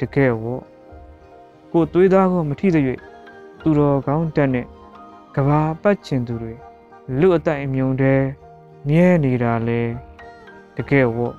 [0.00, 0.62] တကယ်ဝတ်
[1.72, 2.76] ကိုသွေးသားကိုမထိသ၍
[3.60, 4.66] သူတော်ကောင်းတက်နဲ့
[5.34, 6.54] ကဘာပတ်ချင်သူတွေ
[7.20, 8.14] လူအသက်အမြုံတဲ
[8.88, 9.80] မြဲနေတာလဲ
[10.76, 11.34] တကယ်ဝတ်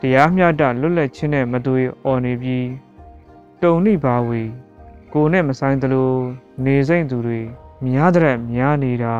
[0.00, 2.68] တရားမျှတလွတ်လပ်ခြင်းနဲ့မသွေအော်နေပြီး
[3.62, 4.42] တုံနိဘာဝီ
[5.12, 6.12] ကိုနဲ့မဆိုင်သလို
[6.64, 7.40] နေစိမ့်သူတွေ
[7.84, 9.16] များတဲ့များနေတာ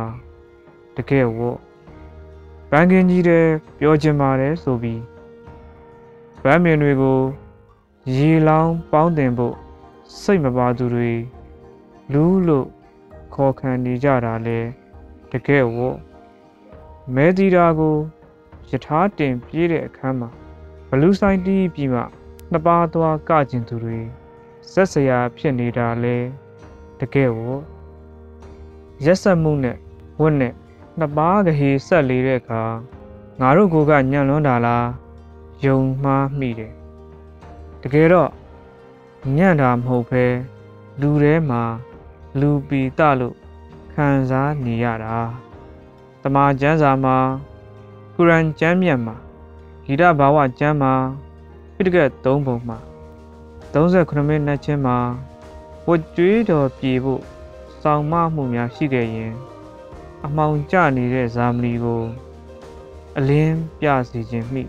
[0.97, 1.59] တကယ်ဝတ်
[2.71, 3.47] ဘန်ကင်ကြီးတဲ့
[3.79, 5.03] ပြောချင်ပါတယ်ဆိုပြီး
[6.43, 7.21] ဗမ်းမင်တွေကို
[8.14, 9.55] ရေလောင်းပေါင်းတင်ဖို့
[10.21, 11.12] စိတ်မပါသူတွေ
[12.12, 12.66] လူလို့
[13.35, 14.59] ခေါ်ခံနေကြတာလဲ
[15.33, 15.97] တကယ်ဝတ်
[17.15, 17.97] မဲတီတာကို
[18.71, 20.29] ယထာတင်ပြေးတဲ့အခန်းမှာ
[20.89, 22.03] ဘလူးဆိုင်တီးပြီးမှ
[22.51, 23.99] နှစ်ပါးသွားကကျင်သူတွေ
[24.73, 26.17] ဇက်စရာဖြစ်နေတာလဲ
[27.01, 27.63] တကယ်ဝတ်
[29.05, 29.77] ရက်ဆက်မှုနဲ့
[30.21, 30.55] ဝတ်နဲ့
[30.99, 32.63] နှစ်ပါးကဟေဆက်လေတဲ့အခါ
[33.41, 34.89] ငါတို့ကိုကညံ့လွန်းတာလား
[35.65, 36.75] ယုံမှားမိတယ်
[37.83, 38.31] တကယ်တော့
[39.37, 40.25] ညံ့တာမဟုတ်ပဲ
[41.01, 41.63] လူထဲမှာ
[42.41, 43.37] လူပီတလို့
[43.93, 45.17] ခံစားနေရတာ
[46.22, 47.16] တမာကျမ်းစာမှာ
[48.14, 49.16] ကုရ်အန်ကျမ်းမြတ်မှာ
[49.85, 50.92] ဂီတဘာဝကျမ်းမှာ
[51.74, 52.78] ပိဋကတ်၃ပုံမှာ
[53.72, 54.96] 38မိနစ်နဲ့ချင်းမှာ
[55.88, 57.22] ဝတ်ကြွေးတော်ပြေဖို့
[57.83, 59.35] စောင့်မမှုများရှိခဲ့ရင်
[60.24, 62.02] အမောင်ကျနေတဲ့ဇာမဏီကို
[63.16, 64.62] အလင်းပြစီခြင်းမိ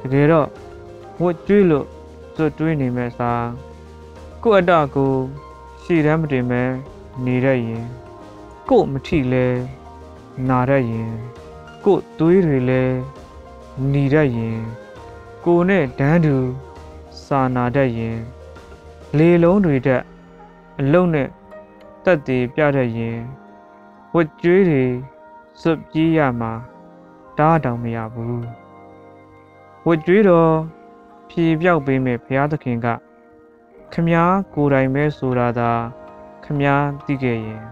[0.00, 0.48] တကယ်တော့
[1.22, 1.86] ဝတ်ကြွေးလို့
[2.34, 3.32] စွတ်တွေးနေမဲ့စာ
[4.42, 5.12] ကို့အတ္တကို
[5.82, 6.62] ရှည်တမ်းမတင်ပဲ
[7.24, 7.84] နေရရင်
[8.68, 9.46] ကို့မထိလဲ
[10.48, 11.12] နာရရင်
[11.84, 12.82] ကို့သွေးတွေလဲ
[13.88, 14.60] หนีတတ်ရင်
[15.44, 16.36] ကိုနဲ့ဒန်းတူ
[17.24, 18.18] စာနာတတ်ရင်
[19.18, 20.02] လေလုံးတွေတက်
[20.78, 21.28] အလုံးနဲ့
[22.04, 23.18] တက်တည်ပြတတ်ရင်
[24.14, 24.84] ဝတ်ကြွေးတွေ
[25.60, 26.52] စွတ်ပြေးရမှာ
[27.38, 28.44] တားတောင်မရဘူး
[29.86, 30.52] ဝတ်ကြွေးတော့
[31.28, 32.86] ဖြေပြောက်ပေးမဲ့ဘုရားသခင်က
[33.92, 35.72] ခမားကိုယ်တိုင်ပဲဆိုတာသာ
[36.44, 37.62] ခမားသိခဲ့ရင်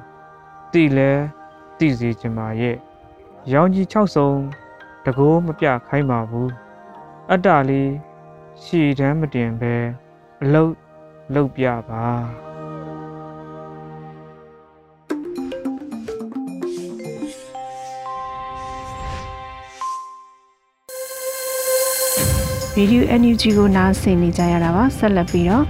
[0.73, 1.11] သိလဲ
[1.83, 2.77] သိစေချင်ပါရဲ့
[3.53, 4.31] ရောင်ကြီး6စုံ
[5.05, 6.51] တကိုးမပြခိုင်းပါဘူး
[7.31, 7.91] အတ္တလေး
[8.63, 9.75] ရှည်တမ်းမတင်ပဲ
[10.43, 10.73] အလုတ်
[11.35, 12.07] လုတ်ပြပါ
[22.75, 25.65] ဗီဒီယို NUG ကိုနားဆင်နေကြရတာပါဆက်လက်ပြီးတော့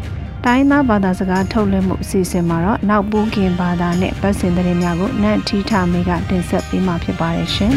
[0.47, 7.75] တိုင်းသားဘာသာစကားထုတ်လွှင့်မှုအစီအစဉ်မှာတော့နောက်ပိုးခင်ဘာသာနဲ့ပတ်စင်သတင်းများကိုနန့်ထီထမေကတင်ဆက်ပေးမှာဖြစ်ပါတယ်ရှင်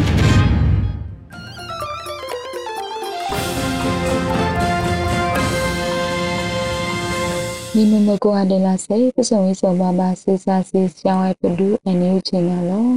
[7.74, 12.88] နီမမကိုအဒလာစေပစုံဝိစုံပါပါစေစာစီရှောင်းဝဲပဒူအန်ယူချင်းရလော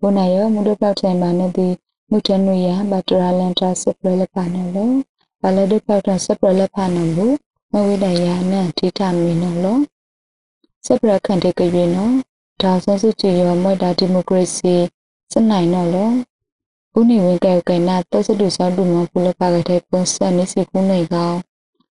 [0.00, 1.68] ဘုနာယောမုဒပောက်ထိုင်မာနတိ
[2.10, 4.90] မုထနုယဘတရာလန်တာစပရလပနလော
[5.42, 7.34] ဘလဒပောက်တာစပရလပနဘူး
[7.72, 9.78] မဝိဒယာနတိထမီနောလော
[10.86, 12.10] စပရခန်တေကရေနော
[12.60, 14.74] ဒါဆဆုချေယောမွတ်တာဒီမိုကရေစီ
[15.32, 16.10] စနိုင်နောလော
[16.92, 21.36] ဘုနိဝေကေကေနာတောစတုသောတုမဖူလပကတဲ့ပုံစံနေစီခုနေကောင်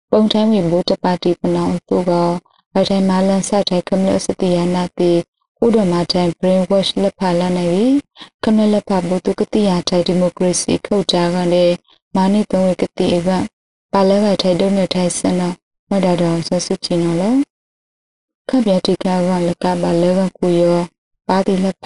[0.09, 2.11] ပုံထမ်းဝေဘုတ္တပါတိပနောင်သူက
[2.73, 5.11] ဘထိုင်မာလန်ဆက်တဲ့ကမလစတိယနာတိ
[5.63, 7.87] ဥဒမတန် brain wash လက်ဖလာနေပြီ
[8.43, 11.75] ကမလက်ဖဘုတုကတိယထိုင်ဒီမိုကရေစီခုတ်တာကလည်း
[12.15, 13.29] မာနိပဝေကတိအက
[13.91, 15.41] ပါလဲဝထိုင်ဒုနေထိုင်စန
[15.93, 17.29] မဒါတော်ဆဆုချင်နော်လေ
[18.49, 19.07] ခပ်ပြတိကက
[19.47, 20.77] လကပါလဲကကူယော
[21.27, 21.85] ပါတိလက်ဖ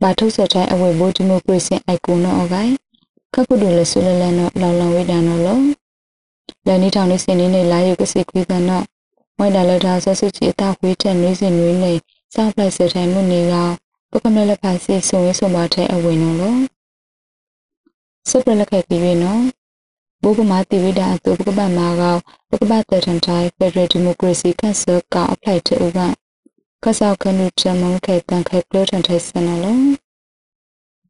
[0.00, 2.72] ဘာထုတ်ဆက်တဲ့အဝေဘိုဒီမိုကရေစီအိုက်ကွန်နော်အဂိုင်
[3.34, 5.58] ခက်ခုဒူလဆူလလနော်လောင်လောင်ဝိဒါနော်လော
[6.66, 8.84] လန်နီထောင်နေစင်းနေလာယူကစီကွေးကနော်
[9.38, 11.92] ဝိုင်ဒါလထာဆက်စုချီအတာခွေးတဲ့နွေးစင်နွေးနေ
[12.34, 13.54] စောက်လိုက်စထိုင်မှုနေက
[14.10, 16.54] ပကမလက်ဖာစီဆုံဝဲဆုံပါတဲ့အဝေနော်လော
[18.28, 19.42] စပရလက်ခဲ့ပြီးနော်
[20.22, 22.16] ဘုကမာတိဝိဒါအတူပကပမာကော
[22.50, 26.00] ပကပတထန်တိုင်းဖက်ဒရယ်ဒီမိုကရေစီကန်ဆာကအပလိုက်တဲ့ဥက
[26.84, 29.84] ကဆောက်ခနုချမုံခဲတန်ခဲပလထန်ထိုင်စနလုံး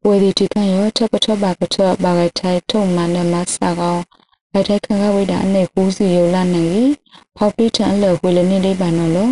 [0.07, 3.99] ဝေဒီတိကန်ရောထပထဘာကထဘာဂထိုင်ထုံမနမဆာကော
[4.53, 6.87] ဘထိုင်ခံကဝိဒါအနေကူးစီယုလနိုင်
[7.37, 9.29] ဖောက်ပိထန်လောဝေလနေလေးပါနော်လော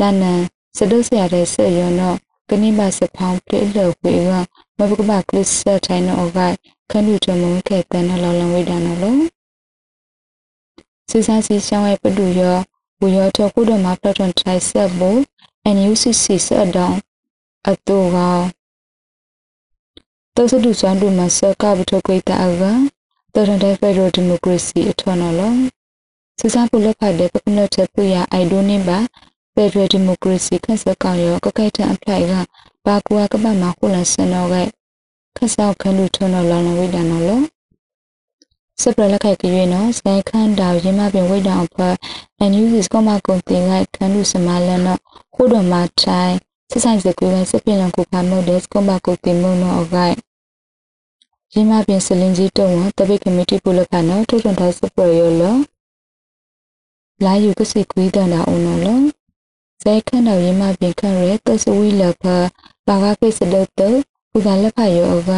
[0.00, 0.40] လာနန်
[0.76, 2.16] စဒုစရတဲ့ဆေယောနော်
[2.50, 4.32] ကနိမစဖောင်းပြေလောဝေက
[4.78, 6.56] မဘကဘကလစ်ဆထိုင်နော်ဂိုင်
[6.90, 9.16] ခန္ဓုထမုံခဲတန်နော်လောလဝိဒါနော်လော
[11.10, 12.56] စစ်စားစီရှောင်းရဲ့ပဒူရော
[13.00, 15.10] ဝေရောတော့ကုဒမပလထွန်ထိုင်ဆက်ဘူ
[15.74, 16.96] NUCC ဆက်ဒေါင်
[17.68, 18.16] အတူက
[20.34, 22.64] တောစဒုစွမ်းဒုမဆကဘထကွေတာအက
[23.34, 25.52] တော်ရန်တဲ့ဖက်ဒရယ်ဒီမိုကရေစီအထွန်းနော်လော
[26.38, 28.98] စစ်စားပုလဖတ်တဲ့ပကနတ်ပူရအိုင်ဒိုနေပါ
[29.54, 32.32] ဖက်ဒရယ်ဒီမိုကရေစီခက်စကောင်ရောကခိုက်တဲ့အပလိုက်က
[32.86, 34.56] ဘာကွာကပတ်မှာခုလဆန်တော့က
[35.36, 37.40] ခက်ဆောက်ခန်းလူထွန်းတော့လောင်လဝိဒန်နော်လော
[38.82, 41.88] စပရလက်ခိုက်ကြွေးနော်စကန်ခန်းတာရင်းမပင်ဝိဒန်အဖွာ
[42.38, 45.00] အန်ယူဇစ်ကမကုံတင်လိုက်ခန်းလူစမလန်နော်
[45.34, 46.34] ခိုးတော်မှာထိုင်
[46.70, 50.16] စစ်ဆိုင်စကွေးကစပင်လန်ကိုဖာမိုဒက်စကမကုံတင်မုံနော်အကိုက်
[51.54, 55.56] ရင်းမပင်စလင်ကြီးတုံးဝတပိတ်ကမတီပူလက်ခနော်ထုတ်ထွန်ထားစပရရောလော
[57.24, 59.00] လာယူကစီကွေးတန်တာအောင်နော်လော
[59.82, 62.24] ဇဲခန့်တော်ရင်းမပင်ခန့်ရဲတဆဝီလဖ
[62.86, 63.80] ဘာကကိစဒတ်တ
[64.36, 65.32] ဥဒါလက်ဖယောက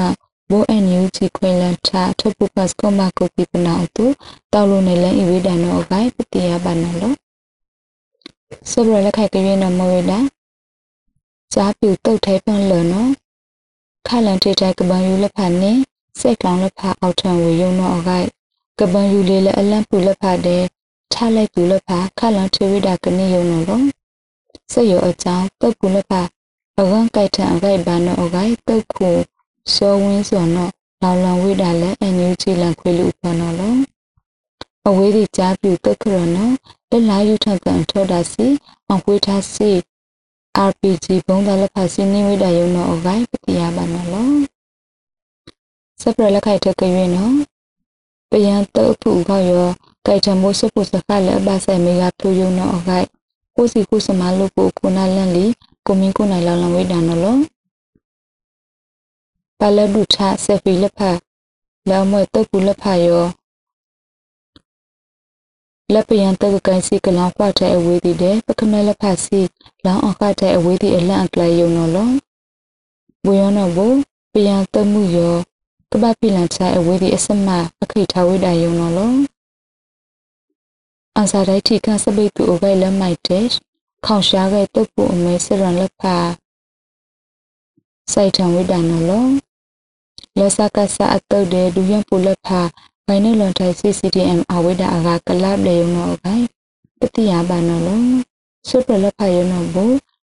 [0.51, 4.05] ဘောအန်ယူချီခွင်လန်ချာထပ်ပူပတ်ကမကိုပိပနာတူ
[4.53, 7.13] တောက်လို့နေလဲဣဝိဒနောဂိုင်ပတိယဘာနလော
[8.71, 10.19] စဘရလက်ခိုက်ကြရနမဝေဒာ
[11.55, 13.11] ဇာပြူတုတ်ထဲပန်လနော်
[14.07, 15.73] ခလန်တေတိုက်ကပန်ယူလက်ဖာနေ
[16.21, 18.29] စက်ကောင်လက်ဖာအောက်ထံဝေယုံနော်အဂိုက်
[18.81, 20.63] ကပန်ယူလေးလက်အလန့်ပူလက်ဖာတဲ့
[21.13, 23.81] ထားလိုက်ပူလက်ဖာခလန်ထေဝိဒကနေယုံနော်လော
[24.73, 26.23] စက်ရောအကြောင်းတုတ်ပူလက်ဖာ
[26.81, 29.11] အဝန်းကြိုက်ထံအဂိုက်ဘာနော်အဂိုက်တုတ်ခု
[29.75, 33.75] စောဝင်းစောနော်လောင်လောင်ဝိဒါလည်းအန်ယူချီလန်ခွေလူဖနော်လော
[34.89, 36.55] အဝေးဒီကြားပြူတုတ်ခရနော်
[36.91, 38.47] လက်လာယူထန်ကန်ထောတာစီ
[38.93, 39.71] အဝေးထားစီ
[40.69, 44.31] RPG ဘုံသားလက်ဖာစီနေဝိဒါယုံနော်အဂိုက်ပတိယပါနော်လော
[46.01, 47.35] စပရလက်ခိုက်ထကရွေးနော်
[48.31, 49.67] ပယံတုတ်ဖူခေါရော
[50.05, 53.07] ကြိုက်ချမိုးစပုစခလည်းဘာဆိုင်မေကပြူယုံနော်အဂိုက်
[53.55, 55.47] ကိုစီခုစမလို့ကိုခုနာလန့်လီ
[55.91, 57.37] ကိုမင်းကိုနိုင်လောင်လောင်ဝိဒါနော်လော
[59.59, 61.11] ပလဒုထဆဖီလက်ဖာ
[61.89, 63.25] လောမတုတ်ကူလက်ဖာယော
[65.93, 69.41] လက်ပယံတုတ်ကိုင်းစီကလောင်ခွတ်တဲ့အဝေးသည်တဲ့ပကမဲလက်ဖာစီ
[69.85, 72.11] လောင်အခတ်တဲ့အဝေးသည်အလန့်အကလယုံနော်လော
[73.25, 73.79] ဘွေယောနော်ဘ
[74.33, 75.35] ပယံတုတ်မှုယော
[75.93, 77.49] ကပပိလန်ချအဝေးသည်အစမ
[77.83, 79.13] အခိထဝိဒါယုံနော်လော
[81.17, 83.47] အန်စာဒိုက်တီကစပိတ်သူအဂိုင်လက်မိုက်တဲ့
[84.07, 86.17] ခေါင်ရှားခဲ့တုတ်ဖို့အမဲစရန်လက်ဖာ
[88.13, 89.27] စိုက်ထံဝိဒါနော်လော
[90.39, 92.61] လစကဆာအတုတ်တဲ့ဒူရန်ပူလက်ဖာ
[93.07, 96.45] ဘိုင်နေလွန်ထိုင် CCTM အဝိဒါအကကလပ်လေယုံတော့ခိုင်
[96.99, 98.07] ပတိယဘာနော်လုံး
[98.69, 99.85] ဆွပလက်ဖာယုံတော့ဘူ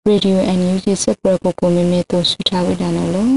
[0.06, 3.34] ရေဒီယို NUG စပရကိုကိုမီမီတို့ဆူထားဝိဒါနော်လုံး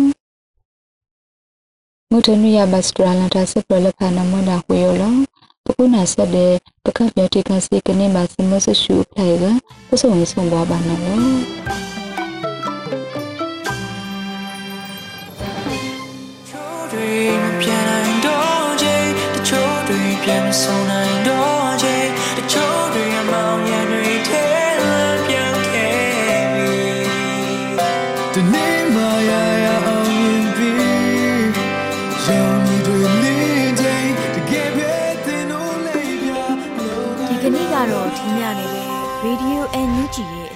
[2.10, 5.20] မုထနုရဘတ်စတရာလန်တာစပရလက်ဖာနမွန်တာခွေယောလုံး
[5.66, 6.52] ပကုနာဆက်တဲ့
[6.84, 9.46] ပကပ်ပြတိကစီကနေမှာစမဆရှူဖလိုက်က
[9.90, 11.44] ပစုံဆုံးပွားပါနော်လုံး
[20.24, 20.93] ပြန်ဆုံးနိုင်တော့